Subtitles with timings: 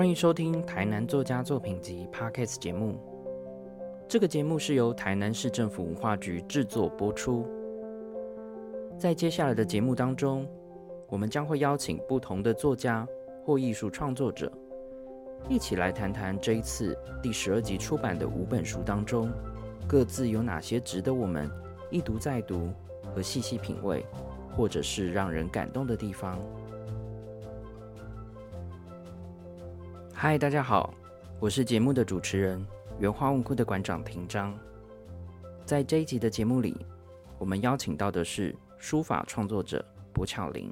[0.00, 2.98] 欢迎收听台南作家作品集 Podcast 节目。
[4.08, 7.46] 这个节目是由台南市政府文化局制作播出。
[8.98, 10.48] 在接下来的节目当中，
[11.06, 13.06] 我们将会邀请不同的作家
[13.44, 14.50] 或艺术创作者，
[15.50, 19.30] 一起来谈谈这一次第十二集出版的五本书当中，
[19.86, 21.46] 各自有哪些值得我们
[21.90, 22.72] 一读再读
[23.14, 24.02] 和细细品味，
[24.56, 26.40] 或者是让人感动的地方。
[30.22, 30.92] 嗨，大家好，
[31.40, 32.62] 我是节目的主持人
[32.98, 34.54] 原花文库的馆长庭章。
[35.64, 36.76] 在这一集的节目里，
[37.38, 40.70] 我们邀请到的是书法创作者柏巧玲，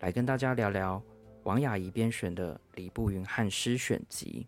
[0.00, 1.02] 来跟大家聊聊
[1.44, 4.46] 王雅怡编选的《李步云汉诗选集》。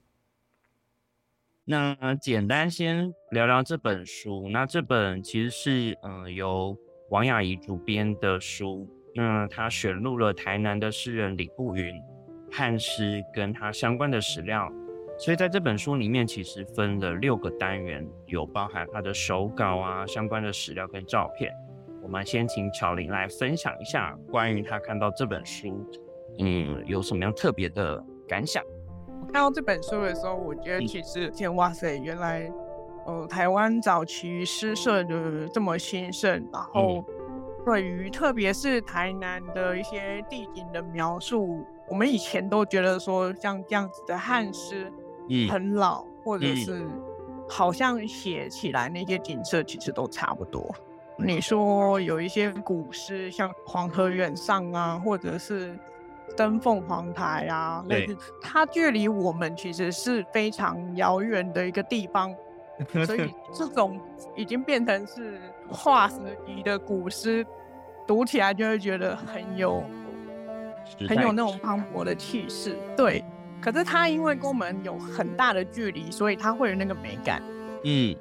[1.64, 4.46] 那简单先聊聊这本书。
[4.50, 6.76] 那这本其实是嗯由
[7.08, 8.86] 王雅怡主编的书。
[9.14, 11.94] 那他选录了台南的诗人李步云。
[12.50, 14.70] 汉诗跟它相关的史料，
[15.18, 21.52] 所以在这本书里面其实分了六个单元，有包含他的手稿啊、相关的史料跟照片。
[22.02, 25.84] 我们先请巧玲来分享一下关于他看到这本书，
[26.38, 28.62] 嗯，有什么样特别的感想？
[29.20, 32.50] 我看到这本书的时候，我觉得其实天哇塞，原来
[33.04, 37.04] 呃台湾早期诗社的这么兴盛，然后
[37.66, 41.66] 对于特别是台南的一些地景的描述。
[41.88, 44.92] 我们以前都觉得说像这样子的汉诗，
[45.50, 46.86] 很老，或者是
[47.48, 50.74] 好像写起来那些景色其实都差不多。
[51.16, 55.76] 你说有一些古诗，像黄河远上啊，或者是
[56.36, 57.96] 登凤凰台啊，那
[58.40, 62.32] 它距离我们其实是非常遥远的一个地方，
[63.04, 63.98] 所以这种
[64.36, 67.44] 已经变成是化石级的古诗，
[68.06, 69.82] 读起来就会觉得很有。
[71.08, 73.24] 很有那种磅礴的气势，对。
[73.60, 77.42] 可是它因为跟我们有很大的距离，所以它会有那个美感。
[77.84, 78.14] 嗯。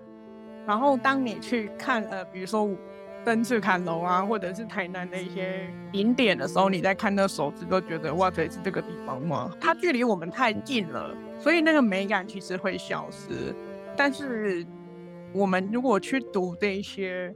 [0.65, 2.69] 然后当你去看呃，比如说
[3.23, 9.51] 登赤坎楼啊，或者是台南的一些景点的时候，你在看那手指都觉得哇，这是这个地方吗？
[9.61, 13.55] 它距离我们太近了，所以那个美感其实会消失。
[13.95, 14.65] 但是
[15.33, 17.33] 我们如果去读这些。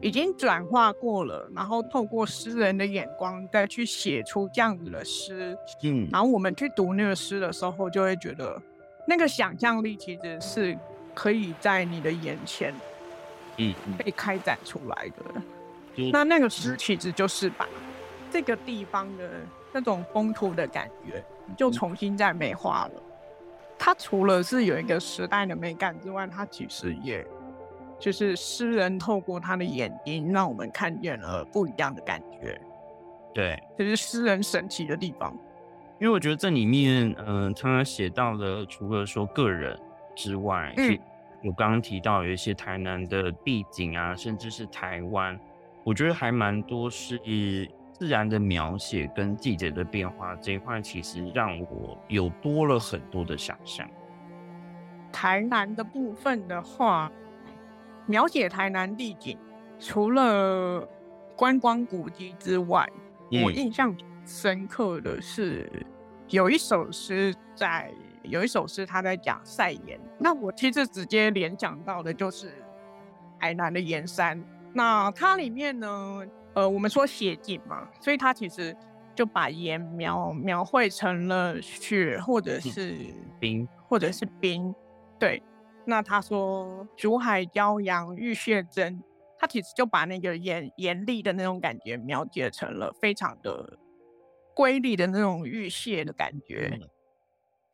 [0.00, 8.60] 已经转化过了，然后透过诗人的眼光再去写出这样子的诗，嗯，然后我们去读那个诗的时候，就会觉得
[9.06, 10.78] 那个想象力其实是
[11.14, 12.74] 可以在你的眼前，
[13.58, 15.42] 嗯，被开展出来的。
[16.10, 17.68] 那那个诗其实就是把
[18.30, 19.30] 这个地方的
[19.70, 21.22] 那种风土的感觉，
[21.58, 23.02] 就重新再美化了。
[23.78, 27.26] 它除了是有一个时代的美感之外，它其实也。
[28.00, 32.58] 就是诗人透过他的眼睛，让我们看见了不一样的感觉。
[33.34, 35.36] 对，这是诗人神奇的地方。
[36.00, 39.78] 因为我觉得这里面，嗯，他写到的除了说个人
[40.16, 40.98] 之外，嗯，
[41.44, 45.38] 我刚刚提到有一些台南的地景啊，甚至是台湾，
[45.84, 47.20] 我觉得还蛮多是
[47.92, 53.86] 自然的描写跟季节的变化这一块，其实让我有多了很多的想象。
[55.12, 57.12] 台南的部分的话。
[58.06, 59.38] 描写台南地景，
[59.78, 60.86] 除了
[61.36, 62.88] 观光古迹之外，
[63.44, 63.96] 我印象
[64.26, 65.70] 深刻的是
[66.28, 69.98] 有一首诗，在有一首诗他在讲晒盐。
[70.18, 72.52] 那我其实直接联想到的就是
[73.38, 74.42] 台南的盐山。
[74.72, 76.22] 那它里面呢，
[76.54, 78.76] 呃，我们说写景嘛，所以它其实
[79.14, 82.94] 就把盐描描绘成了雪，或者是
[83.40, 84.74] 冰，或者是冰，
[85.18, 85.42] 对。
[85.90, 89.02] 那他说“竹海骄阳浴血真”，
[89.36, 93.76] 他其实就把那个严严厉的那种感觉描写成了非常的
[94.54, 96.78] 瑰丽的那种浴血的感觉。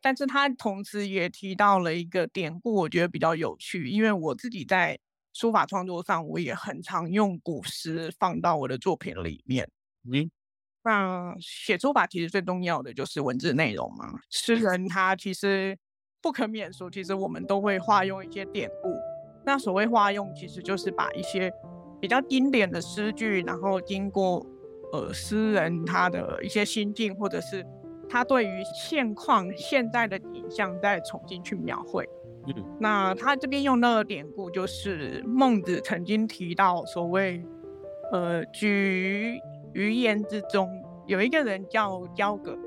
[0.01, 4.97] 但是他同时也提到了一个典故，我觉得比较有趣，因为我自己在
[5.31, 9.69] 书法创作上，我也很常用古诗放到我的作品里面。
[10.11, 10.31] 嗯，
[10.83, 14.19] 那写书法其实最重要的就是文字内容嘛。
[14.31, 15.77] 诗人他其实。
[16.27, 18.89] 不可免俗，其实我们都会化用一些典故。
[19.45, 21.49] 那所谓化用，其实就是把一些
[22.01, 24.45] 比较经典的诗句，然后经过
[24.91, 27.65] 呃诗人他的一些心境，或者是
[28.09, 32.05] 他对于现况、现在的景象，再重新去描绘。
[32.47, 37.41] 嗯，那他这边用那个典故，就是孟子曾经提到所谓
[38.11, 39.39] 呃举
[39.71, 40.69] 于言之中，
[41.05, 42.59] 有一个人叫焦葛，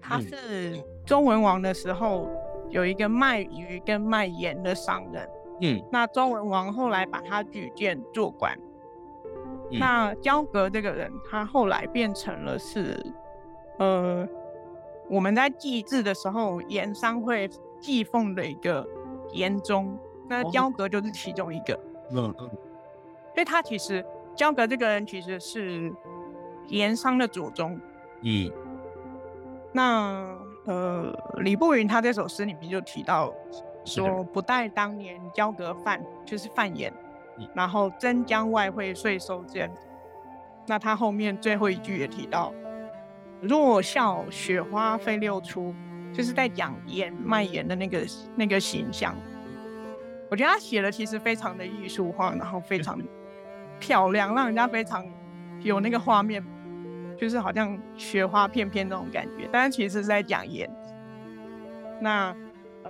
[0.00, 2.26] 他是周文王的时候。
[2.70, 5.28] 有一个卖鱼跟卖盐的商人，
[5.60, 8.56] 嗯，那周文王后来把他举荐做官。
[9.70, 12.98] 那焦格这个人，他后来变成了是，
[13.78, 14.26] 呃，
[15.10, 17.48] 我们在祭祀的时候，盐商会
[17.78, 18.88] 祭奉的一个
[19.32, 21.78] 盐宗，那焦格就是其中一个。
[22.12, 22.50] 嗯嗯。
[23.34, 24.04] 所以他其实
[24.34, 25.92] 焦格这个人其实是
[26.68, 27.78] 盐商的祖宗。
[28.22, 28.50] 嗯。
[29.70, 30.34] 那
[30.68, 33.32] 呃，李步云他这首诗里面就提到
[33.86, 36.92] 说：“不待当年交格饭，就是饭盐，
[37.54, 39.70] 然后真将外汇税收减。”
[40.68, 42.52] 那他后面最后一句也提到。
[43.40, 45.74] 若笑雪花飞六出，
[46.12, 48.04] 就是在讲盐卖盐的那个
[48.36, 49.14] 那个形象。
[50.28, 53.00] 我觉得他写的其实非常的艺术化，然后非常
[53.80, 55.06] 漂亮，让人家非常
[55.60, 56.44] 有那个画面，
[57.18, 59.46] 就是好像雪花片片那种感觉。
[59.52, 60.70] 但是其实是在讲盐。
[62.00, 62.34] 那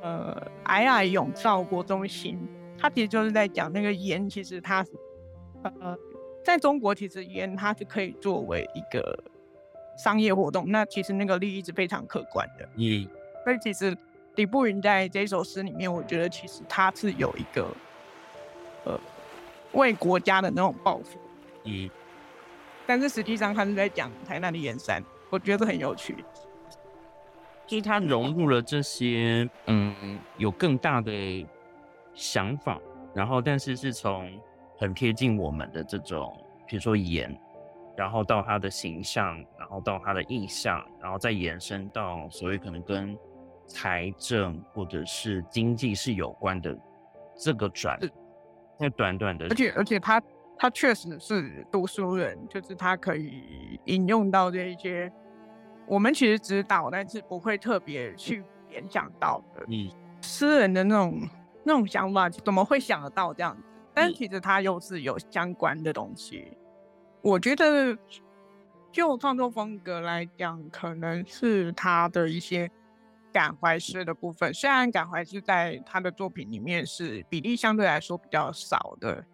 [0.01, 2.39] 呃，皑皑永照国中心，
[2.79, 4.87] 它其实就是在讲那个盐，其实它
[5.63, 5.97] 呃，
[6.45, 9.19] 在中国其实盐它是可以作为一个。
[10.01, 12.65] 商业活动，那其实那个利益是非常可观的。
[12.77, 13.05] 嗯，
[13.43, 13.99] 所以其实
[14.37, 17.67] 李步云在这首诗里面，我觉得其实他是有一个
[18.85, 18.97] 呃
[19.73, 21.19] 为国家的那种抱负。
[21.65, 21.91] 嗯，
[22.89, 26.25] 但是实际上他是在讲台南的盐山，我觉得很有趣。
[27.67, 31.47] 就是他融入了这些嗯有更大的
[32.15, 32.81] 想法，
[33.15, 34.33] 然后但是是从
[34.79, 36.35] 很贴近我们的这种，
[36.67, 37.39] 比如说盐。
[37.95, 43.19] 然后到他的形象，然后到他的意象，然后再延伸到所谓可能跟
[43.67, 46.79] 财政或者是经济是有关的
[47.37, 47.99] 这个转，
[48.79, 50.23] 在短短的，而且而且他
[50.59, 55.11] 他确实是读书人，就是他可以引用到这一些
[55.87, 59.89] 我们其实知道，但是不会特别去联想到的，嗯，
[60.21, 61.21] 诗人的那种
[61.65, 63.63] 那种想法，怎么会想得到这样子？
[63.95, 66.57] 但其实他又是有相关的东西。
[67.21, 67.97] 我觉得，
[68.93, 72.71] 就创作风格来讲，可能是他的一些
[73.33, 74.55] 感怀诗的部分。
[74.55, 79.25] 虽然感怀诗在他的作品里面是比例相对来说比较少的，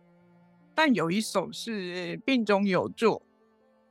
[0.74, 3.22] 但有一首是病中有作。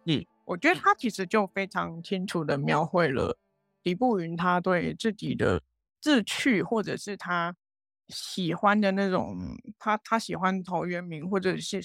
[0.06, 3.38] 嗯，我觉得他其实就非常清楚的描绘了
[3.83, 5.62] 李步云他对自己的
[6.01, 7.56] 志趣，或者是他
[8.07, 9.38] 喜欢的那种，
[9.80, 11.81] 他他喜欢陶渊明，或者是。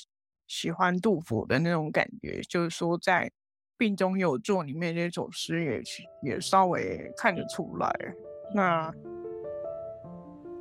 [0.51, 3.27] 喜欢杜甫的那种感觉，就是说在
[3.77, 5.83] 《病中有作》里面那首诗也
[6.23, 8.15] 也稍微看得出来。
[8.55, 8.91] 那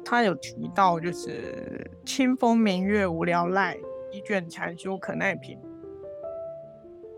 [0.03, 3.77] 他有提到，就是“清风明月无聊赖，
[4.11, 5.59] 一卷禅书可耐品”，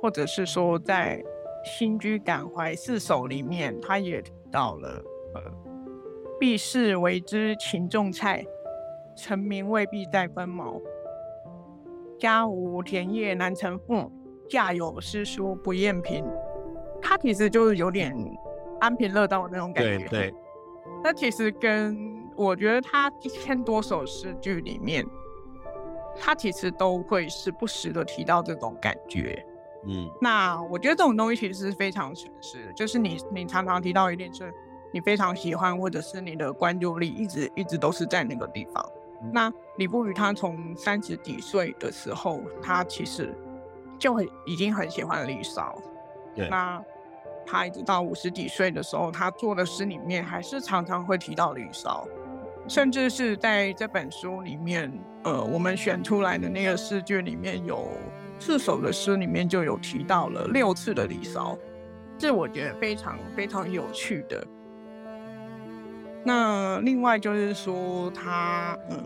[0.01, 1.18] 或者是说在
[1.63, 5.03] 《新居感怀四首》里面，他也提到了
[5.36, 5.41] “呃，
[6.39, 8.45] 避世为之情种菜，
[9.15, 10.80] 成名未必在分毛”。
[12.18, 14.12] 家无田业难成富，
[14.50, 16.25] 家有诗书不厌贫。
[17.01, 18.13] 他其实就是有点
[18.81, 19.97] 安贫乐道的那种感觉。
[20.00, 20.33] 对对。
[21.01, 21.97] 那其实跟
[22.36, 25.06] 我觉得他一千多首诗句里面，
[26.19, 29.45] 他其实都会时不时的提到这种感觉。
[29.86, 30.10] 嗯。
[30.21, 34.53] 那我觉得这种东西其实是非常诚实的，就是你你常常提到一定是
[34.91, 38.86] 你非常喜欢，或者是你的关注力一直一直都是在那个地方。
[39.32, 43.34] 那李不语他从三十几岁的时候，他其实
[43.98, 45.77] 就很已经很喜欢李骚。
[46.36, 46.48] 对。
[46.50, 46.82] 那
[47.46, 52.08] 他一直到五十几岁的时候，他做的诗里面还是常常会提到李骚，
[52.69, 54.91] 甚至是在这本书里面，
[55.23, 57.89] 呃，我们选出来的那个诗句里面有
[58.38, 61.57] 四首的诗里面就有提到了六次的离骚，
[62.15, 64.45] 这我觉得非常非常有趣的。
[66.23, 69.03] 那另外就是说，他嗯，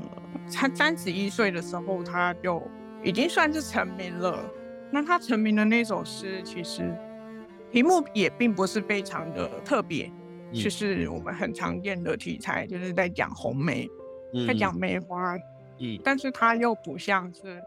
[0.54, 2.62] 他三十一岁的时候，他就
[3.02, 4.44] 已经算是成名了。
[4.92, 6.94] 那他成名的那首诗，其实
[7.72, 10.12] 题目也并不是非常的特别，
[10.54, 13.90] 就是我们很常见的题材，就是在讲红梅，
[14.48, 15.36] 在讲梅花。
[15.80, 17.62] 嗯，但是它又不像是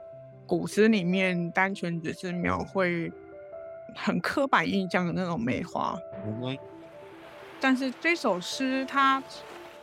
[0.46, 3.12] 古诗里面单纯只是描绘
[3.94, 5.98] 很刻板印象的那种梅花。
[7.60, 9.22] 但是这首诗它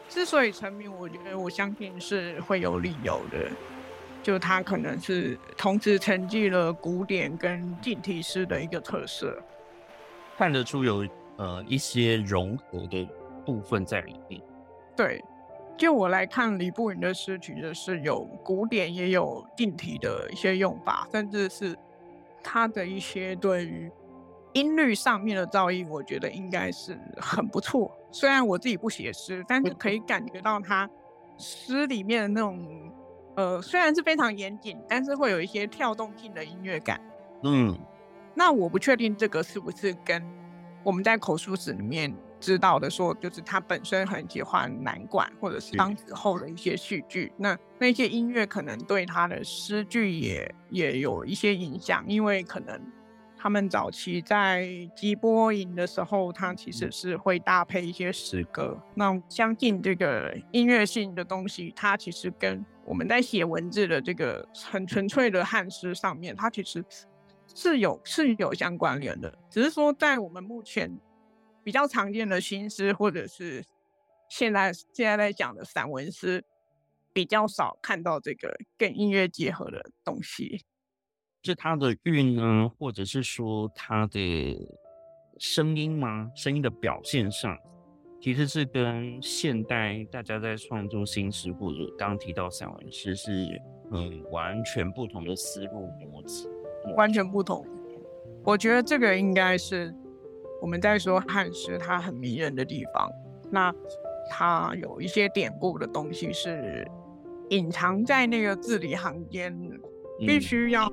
[0.07, 3.49] 之所以成名，我觉得我相信是会有理由的，
[4.21, 9.41] 就它可能是同时承继了古典跟近体诗的一个特色，
[10.37, 11.05] 看得出有
[11.37, 13.07] 呃一些融合的
[13.45, 14.41] 部分在里面。
[14.95, 15.23] 对，
[15.77, 21.77] 就我来看李步云的诗曲，就是有古典也有近体的一些用法，甚至是
[22.43, 23.91] 他的一些对于。
[24.55, 27.91] 音律上面的造诣，我觉得应该是很不错。
[28.11, 30.87] 虽然我自己不写诗，但是可以感觉到他
[31.39, 32.91] 诗里面的那种，
[33.35, 37.01] 呃，虽然是非常严谨，但是会有一些跳动性的音乐感。
[37.41, 37.75] 嗯，
[38.35, 40.23] 那我不确定这个是不是跟
[40.83, 52.79] 我们在口述史里面知道的说，就是他本身很喜欢南管或者是当时候的一些戏剧，那那些音乐可能对他的诗句也也有一些影响，因为可能
[53.37, 58.77] 他们早期在集播营的时候，他其实是会搭配一些诗歌。
[58.95, 66.83] 那相信这个音乐性的东西，它其实跟我们在写文字的这个很纯粹的汉诗上面，它其实
[67.53, 70.99] 是有是有相关联的，只是说在我们目前。
[71.65, 73.63] 比较常见的新诗，或者是
[74.27, 76.43] 现在现在在讲的散文诗，
[77.13, 80.65] 比较少看到这个跟音乐结合的东西。
[81.41, 84.69] 是它的韵呢，或者是说它的
[85.37, 86.29] 声音吗？
[86.35, 87.57] 声音的表现上，
[88.19, 93.31] 其实是跟现代大家在创作新诗或者刚提到散文诗是
[93.89, 96.51] 嗯完全不同的思路模子，
[96.95, 97.65] 完全不同。
[98.43, 99.93] 我觉得这个应该是。
[100.61, 103.11] 我们在说汉诗，它很迷人的地方，
[103.51, 103.69] 那
[104.29, 106.89] 它有一些典故的东西是
[107.49, 109.53] 隐藏在那个字里行间，
[110.19, 110.89] 必须要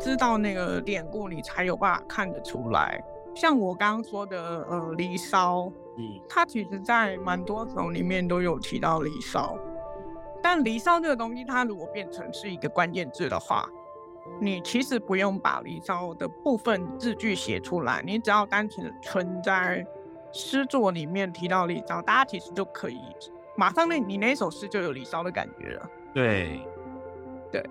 [0.00, 2.98] 知道那个典故，你才有办法看得出来。
[3.34, 5.64] 像我刚刚说的，呃，《离骚》，
[5.98, 9.54] 嗯，它其实在蛮多首里面都有提到《离骚》，
[10.42, 13.68] 但《离骚》这个东西，它如果变成是一个关键字的话，
[14.40, 19.86] 你其实不用把离骚的部分字句写出来，你只要单纯的存在
[20.32, 23.00] 诗作里面提到离骚，大家其实就可以
[23.56, 25.90] 马上那你那首诗就有离骚的感觉了。
[26.12, 26.60] 对，
[27.52, 27.64] 对，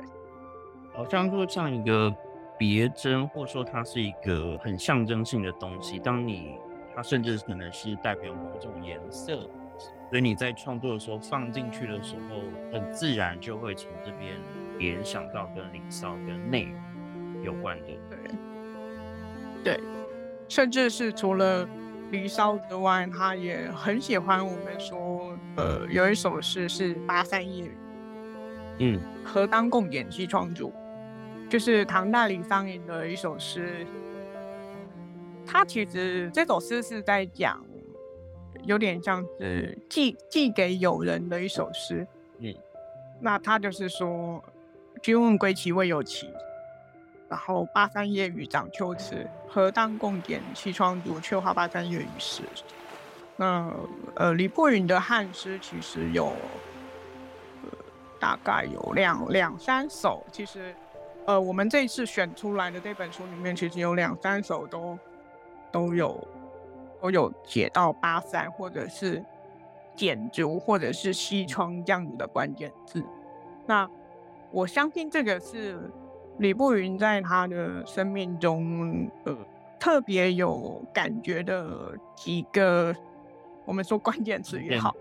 [0.93, 2.13] 好像就像一个
[2.57, 5.99] 别针，或者说它是一个很象征性的东西。
[5.99, 6.57] 当你
[6.95, 9.41] 它甚至可能是代表某种颜色，
[10.09, 12.37] 所以你在创作的时候放进去的时候，
[12.71, 14.37] 很自然就会从这边。
[14.83, 17.87] 联想到跟领骚跟内容有关的，
[19.63, 19.83] 对，对，
[20.49, 21.65] 甚至是除了
[22.11, 27.77] 离骚之外，他也很喜欢我们说，呃，有一首诗是八三夜雨，
[28.79, 30.73] 嗯，何当共剪西窗烛，
[31.49, 33.87] 就是唐代李商隐的一首诗。
[35.45, 37.65] 他其实这首诗是在讲，
[38.63, 42.05] 有点像是寄寄给友人的一首诗，
[42.39, 42.53] 嗯，
[43.21, 44.43] 那他就是说。
[45.03, 46.33] 君问归期未有期，
[47.27, 51.19] 然后巴山夜雨涨秋池，何当共剪西窗烛？
[51.19, 52.41] 却话巴山夜雨时。
[53.35, 53.69] 那
[54.15, 57.69] 呃，李伯云的汉诗其实有呃
[58.17, 60.73] 大概有两两三首，其实
[61.25, 64.97] 呃我们这一次选出来的这本书里面，其实有两三首都
[65.69, 66.25] 都有
[67.01, 69.21] 都有写到巴山或者是
[69.97, 73.03] 剪烛或者是西窗这样子的关键字。
[73.65, 73.89] 那
[74.53, 75.91] 我相信这个是
[76.37, 79.35] 李步云在他的生命中，呃，
[79.79, 82.95] 特别有感觉的几个，
[83.65, 84.95] 我们说关键词也好，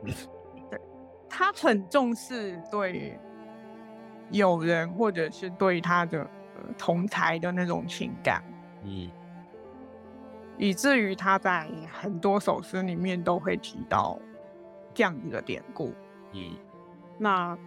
[0.71, 0.81] 对，
[1.29, 3.19] 他很重视对
[4.31, 6.27] 友人或者是对他的
[6.79, 8.43] 同才的那种情感，
[8.85, 9.11] 嗯，
[10.57, 14.19] 以至于他在很多首诗里面都会提到
[14.95, 15.93] 这样子的典故，
[16.33, 16.57] 嗯，
[17.19, 17.59] 那。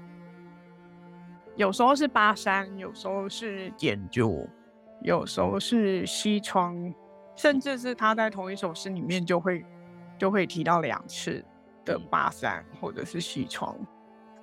[1.55, 4.47] 有时候是巴山，有时候是剪烛，
[5.01, 6.93] 有时候是西窗，
[7.35, 9.65] 甚至是他在同一首诗里面就会
[10.17, 11.43] 就会提到两次
[11.85, 13.73] 的巴山或者是西窗。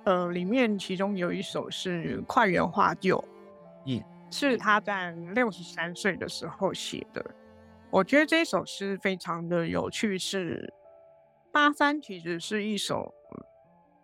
[0.05, 3.17] 呃，里面其中有一首是《快园画旧》，
[3.85, 7.23] 嗯，是他在六十三岁的时候写的。
[7.91, 10.73] 我觉得这首诗非常的有趣，是
[11.51, 13.13] 巴山其实是一首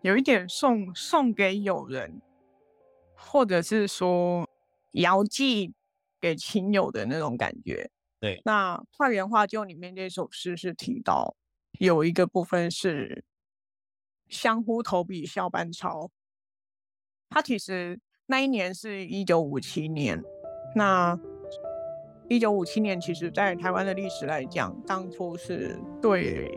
[0.01, 2.22] 有一点送送给友人。
[3.19, 4.49] 或者是说
[4.91, 5.73] 遥寄
[6.19, 7.89] 给亲友的那种感觉。
[8.19, 11.35] 对，那《快园画旧》里面这首诗是提到
[11.79, 13.23] 有一个部分是
[14.27, 16.09] “相呼投笔笑班超”。
[17.29, 20.21] 他其实那一年是一九五七年。
[20.75, 21.17] 那
[22.27, 26.47] 一九五七年，其实在台湾的历史来讲，当初是对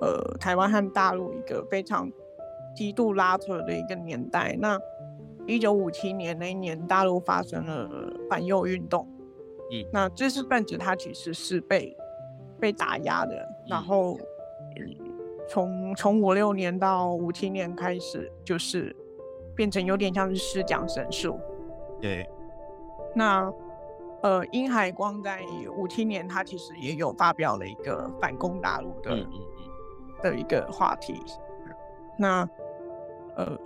[0.00, 2.10] 呃台湾和大陆一个非常
[2.74, 4.56] 极度拉扯的一个年代。
[4.58, 4.78] 那
[5.46, 7.88] 一九五七年那一年，大陆发生了
[8.28, 9.06] 反右运动。
[9.70, 11.96] 嗯，那知识分子他其实是被
[12.58, 13.48] 被打压的。
[13.68, 14.18] 然后
[15.48, 18.94] 从从五六年到五七年开始，就是
[19.54, 21.38] 变成有点像是师讲神术。
[22.00, 22.28] 对。
[23.14, 23.52] 那
[24.22, 25.40] 呃，殷海光在
[25.76, 29.26] 五七年，他其实也有发表了一个反攻大陆的
[30.22, 31.20] 的一个话题。
[32.18, 32.48] 那
[33.36, 33.58] 呃。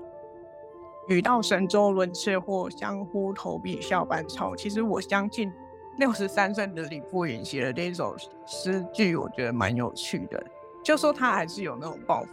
[1.09, 4.55] 语到神州轮次或相呼投笔笑班超。
[4.55, 5.53] 其实我相信，
[5.97, 10.43] 六十三岁的李步云写的这首诗句，我觉得蛮有趣的。
[10.85, 12.31] 就说他还是有那种抱负，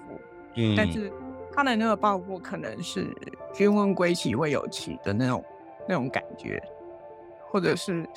[0.56, 1.12] 嗯，但是
[1.52, 3.14] 他的那个抱负可能是
[3.54, 5.44] 君问归期未有期的那种
[5.88, 6.62] 那种感觉，
[7.50, 8.08] 或者是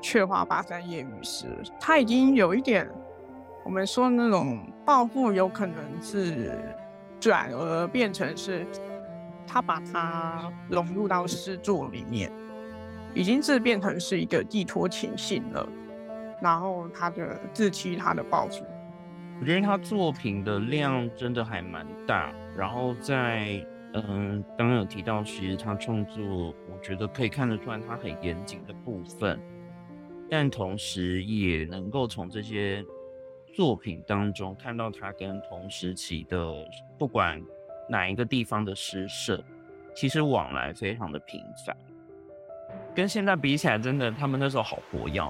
[0.00, 1.46] 却话巴山夜雨时，
[1.80, 2.88] 他已经有一点
[3.64, 6.58] 我们说那种抱负，有可能是
[7.18, 8.66] 转而变成是
[9.46, 12.30] 他把它融入到诗作里面，
[13.14, 15.68] 已经是变成是一个寄托情性了，
[16.42, 18.64] 然后他的自欺他的抱负。
[19.40, 29.38] 我觉得他作品的量真的还蛮大，然后在嗯，刚刚有提到，其实他创作，我觉得可以看得出来他很严谨的部分，
[30.28, 32.84] 但同时也能够从这些
[33.54, 36.52] 作品当中看到他跟同时期的
[36.98, 37.40] 不管
[37.88, 39.42] 哪一个地方的诗社，
[39.94, 41.76] 其实往来非常的频繁，
[42.94, 45.22] 跟现在比起来，真的他们那时候好活跃。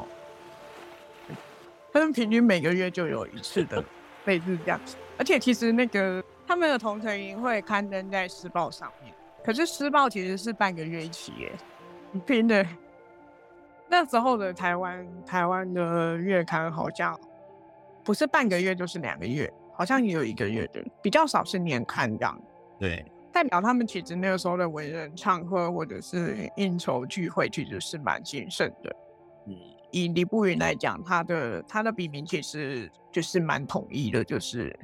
[1.92, 3.82] 他们平均每个月就有一次的
[4.26, 11.52] 类似这样子，而且其实那个他们的同城营会刊登在《诗报》上面，可是《诗报》其实是半个月一期耶，
[12.26, 12.66] 拼的。
[13.86, 17.16] 那时候的台湾台湾的月刊好像
[18.02, 22.40] 不是半个月就是两个月，好像也有一个月的，比较少是年刊这样。
[22.78, 28.96] 对，代表他们其实那个时候的文人唱歌或者是应酬聚会，其实是蛮谨慎的。
[29.48, 29.56] 嗯。
[29.90, 34.76] 以李步云来讲，他的他的笔名其实就是蛮统一的，就是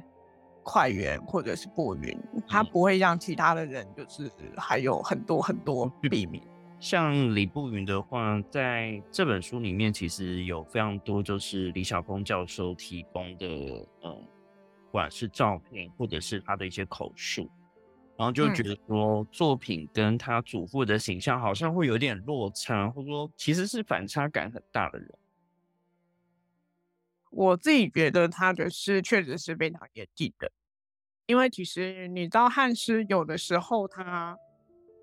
[0.63, 2.17] 快云或者是步云，
[2.47, 6.41] 他不会让其他的人就是还有很多很多笔名。
[6.79, 13.45] 像李步云的话，在这本书里面，其实有非常多就是李小峰教授提供的，
[14.05, 14.40] 嗯，不
[14.91, 17.49] 管是照片或者是他的一些口述。
[18.17, 25.09] 然后就觉得说，作品跟他祖父的形象好像会有点落差，或者说其实是反差感很大的人。
[27.31, 30.51] 我自己觉得他的诗确实是非常严谨的，
[31.25, 34.37] 因为其实你知道汉诗有的时候他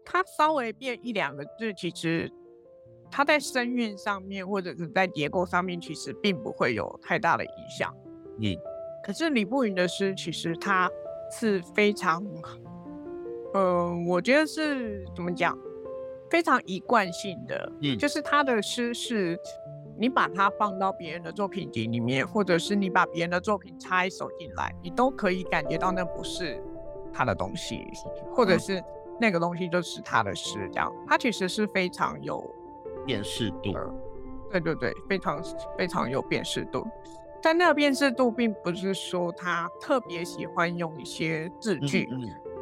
[0.04, 2.30] 他稍微变一两个字，其实
[3.10, 7.92] 他在声韵上面或者是在结构上面，其实并不会有太大的影响。
[8.40, 8.54] 嗯，
[9.02, 10.90] 可是李步云的诗其实他
[11.30, 12.24] 是非常。
[13.54, 15.58] 呃，我觉得是怎么讲，
[16.28, 19.38] 非常一贯性的，嗯，就是他的诗是，
[19.96, 26.62] 你把它放到别人的作品集里面，或者是你把别人的作品插一手进来，你都可以感觉到那不是
[27.10, 27.86] 他的东西，
[28.34, 28.84] 或者是
[29.18, 32.44] 那个东西就是他的诗，这样，他其实是非常有
[33.06, 33.72] 辨识度，
[34.50, 35.42] 对对对，非常
[35.78, 36.86] 非常有辨识度，
[37.40, 42.08] 但那个辨识度并不是说他特别喜欢用一些字句。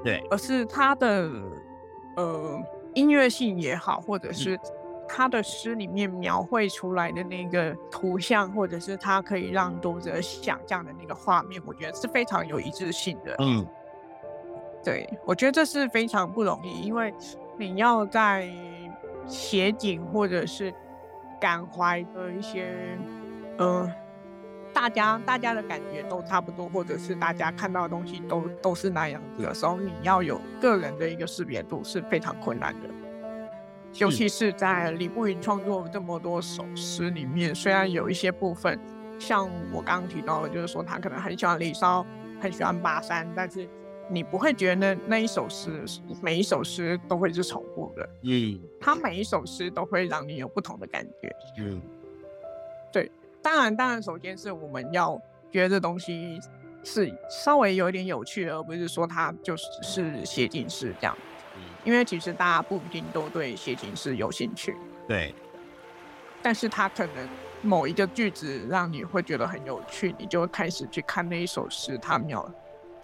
[0.04, 1.28] 对，而是他的
[2.16, 2.62] 呃
[2.94, 4.56] 音乐性也好，或者是
[5.08, 13.34] 他的诗里面描绘出来的那个图像，或者是他可以让读者想象的那个画面，我觉得是非常有一致性的。
[13.38, 13.66] 嗯，
[14.84, 17.12] 对，我觉得这是非常不容易，因为
[17.58, 18.48] 你要在
[19.26, 20.72] 写景或者是
[21.40, 22.96] 感怀的一些
[23.58, 23.90] 呃。
[24.76, 32.88] 大家大家的感觉都差不多，或者是大家看到的东西都都是那样子的时候，你要有个人的一个识别度是非常困难的。
[33.94, 38.78] 尤其是在李步云创作这么多首诗里面，虽然有一些部分
[39.18, 42.04] 像我刚刚提到的，就是说他可能很喜欢李骚，
[42.38, 43.66] 很喜欢巴山，但是
[44.10, 45.82] 你不会觉得那那一首诗
[46.20, 48.06] 每一首诗都会是重复的。
[48.24, 51.34] 嗯，他每一首诗都会让你有不同的感觉。
[51.60, 51.80] 嗯。
[53.46, 55.16] 当然，当然，首先是我们要
[55.52, 56.36] 觉得这东西
[56.82, 61.16] 是稍微有一点有趣，而不是说它就是是写景诗这样。
[61.84, 64.76] 因为其实大家不一定都对写景诗有兴趣。
[65.06, 65.32] 对。
[66.42, 67.28] 但是它可能
[67.62, 72.52] 某一个句子让你会觉得很有趣，你就开始去看那一首诗，它描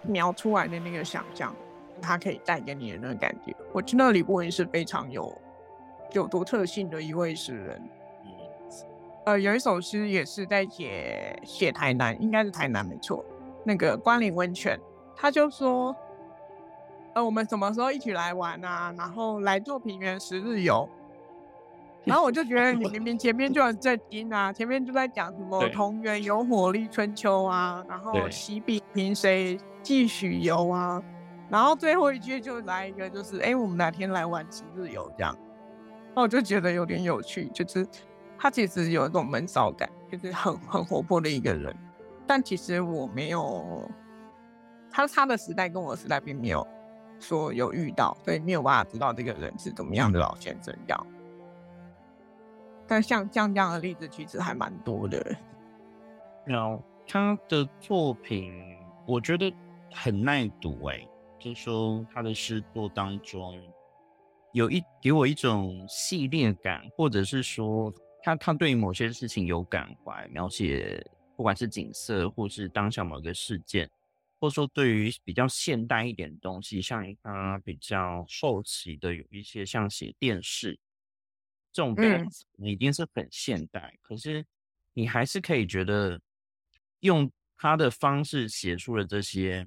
[0.02, 1.54] 描出来的那个想象，
[2.00, 3.54] 它可以带给你的那个感觉。
[3.72, 5.40] 我觉得李伯云是非常有
[6.14, 7.80] 有独特性的一位诗人。
[9.24, 13.24] 呃，有一首诗也是在写写台南，应该是台南没错。
[13.64, 14.76] 那个关岭温泉，
[15.14, 15.94] 他就说，
[17.14, 18.92] 呃，我们什么时候一起来玩啊？
[18.98, 20.88] 然后来做平原十日游。
[22.04, 31.00] 然后我就觉得你明明前面就很震惊啊，前面就在讲什么同源有火力春秋啊，然后喜比平谁继续游啊，
[31.48, 35.32] 然后最后一句就来一个就是，哎，我们哪天来玩十日游这样。
[36.12, 37.86] 那我就觉得有点有趣，就是。
[38.42, 41.72] 他其实有一种闷骚感，就是很很活泼的一个人，
[42.26, 43.88] 但其实我没有，
[44.90, 46.66] 他他的时代跟我的时代并没有
[47.20, 51.06] 说有遇到，所以没有办法知道这个人是怎么样的老先生这样。
[52.84, 55.24] 但像像这样的例子其实还蛮多的。
[56.44, 58.52] 然后他的作品
[59.06, 59.54] 我觉得
[59.94, 61.06] 很耐读哎，
[61.38, 63.56] 就说他的诗作当中
[64.50, 71.04] 有一给我一种系列感，或者是说他他对于某些事情有感怀，描写
[71.36, 73.90] 不管是景色或是当下某个事件，
[74.40, 80.78] 或者说对于比较现代一点的东西，像他比较后期的有一些像写电视
[81.72, 84.44] 这种，嗯，已经是很现代，可是
[84.92, 86.20] 你还是可以觉得
[87.00, 87.30] 用。
[87.54, 89.64] 他的方式写出了这些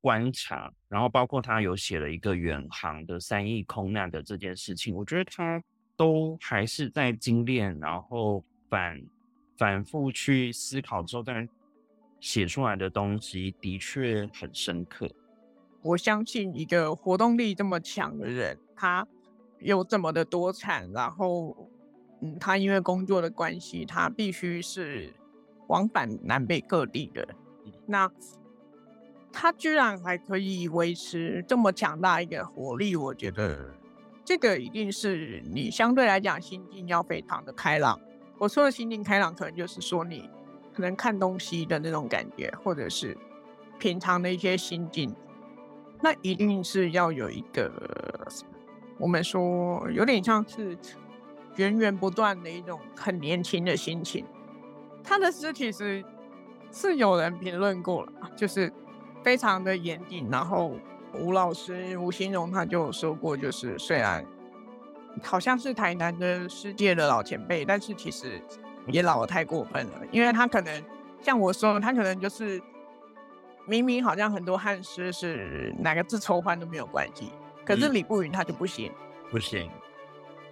[0.00, 5.62] 观察，然后包括他有写了一个远航的三亿空难的这件事情，我觉得他
[6.00, 9.02] 都还是在精炼，然后反
[9.58, 11.46] 反复去思考之后，但
[12.18, 15.06] 写出来的东西的确很深刻。
[15.82, 19.06] 我相信一个活动力这么强的人，他
[19.58, 21.68] 又这么的多产，然后
[22.22, 25.12] 嗯，他因为工作的关系，他必须是。
[25.68, 27.28] 往返南北各地的，
[27.86, 28.10] 那
[29.32, 33.72] 他居然还可以维持这么强大一个活力，我觉得
[34.30, 38.00] 这个一定是你相对来讲心境要非常的开朗。
[38.38, 40.30] 我说的心境开朗，可能就是说你
[40.72, 43.18] 可能看东西的那种感觉，或者是
[43.80, 45.12] 平常的一些心境，
[46.00, 47.72] 那一定是要有一个
[48.98, 50.78] 我们说有点像是
[51.56, 54.24] 源源不断的一种很年轻的心情。
[55.02, 56.04] 他的诗其实
[56.70, 58.72] 是有人评论过了，就是
[59.24, 60.28] 非常的严谨。
[60.30, 60.76] 然后
[61.14, 64.24] 吴老师吴兴荣他就说过，就是虽然
[65.22, 68.40] 好像是台南的世界的老前辈，但是其实
[68.86, 70.00] 也老的太过分了。
[70.10, 70.84] 因为他可能
[71.20, 72.60] 像我说，他可能就是
[73.66, 77.32] 明明好像很多汉诗是哪个字抽换都没有关系，
[77.64, 78.92] 可是李不云他就不行，
[79.30, 79.70] 不行，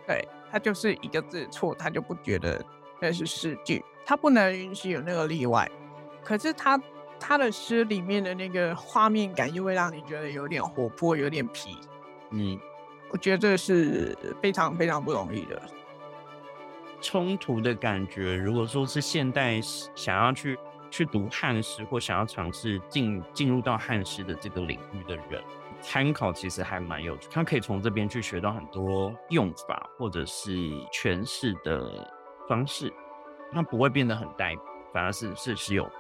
[0.07, 2.65] 对他就是一个字错，他就不觉得
[3.01, 3.85] 那是诗句。
[4.05, 5.71] 他不能允许有那个例外，
[6.25, 6.81] 可是他
[7.21, 11.77] 他的诗里面的那个画面感又会让你觉得有点活泼，有点皮。
[12.31, 12.59] 嗯，
[13.11, 15.61] 我觉得这是非常非常不容易的
[17.01, 18.37] 冲突的感觉。
[18.37, 19.61] 如果说是现代
[19.95, 20.59] 想要去
[20.91, 25.43] 去读汉诗，或想要尝试进进入到汉诗的这个领域的人，
[25.81, 27.29] 参考其实还蛮有趣。
[27.31, 30.57] 他可以从这边去学到很多用法或者是
[30.93, 32.11] 诠释的
[32.49, 32.93] 方式。
[33.51, 34.55] 他不会变得很呆，
[34.93, 35.91] 反而是是是有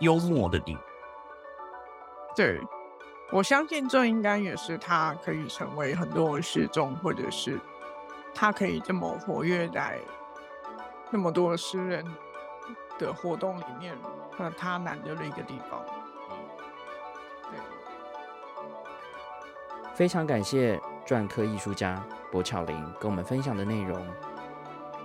[0.00, 0.82] 幽默的地方。
[2.34, 2.60] 对，
[3.30, 7.60] 我相信这应该也是他可以成为很多诗众，或者是
[8.34, 9.98] 他可以这么活跃在
[11.10, 12.04] 那么多诗人
[12.98, 13.96] 的活动里面，
[14.38, 15.84] 那他难得的一个地方。
[17.50, 17.58] 对，
[19.94, 24.06] 非常感谢篆刻艺术家柏巧玲跟我们分享的内容。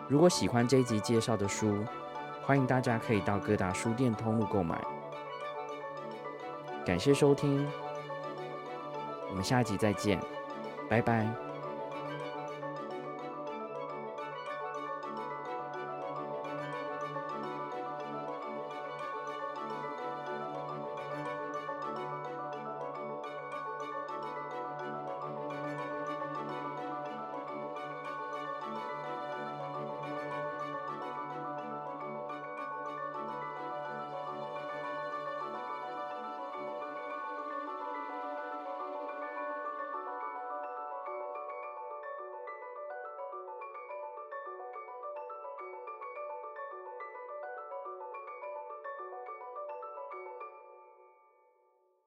[0.07, 1.83] 如果喜欢这一集介绍的书，
[2.45, 4.79] 欢迎大家可以到各大书店通路购买。
[6.85, 7.67] 感谢收听，
[9.29, 10.19] 我们下集再见，
[10.87, 11.44] 拜拜。